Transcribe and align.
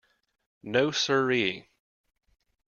No-sir-ee. 0.63 1.69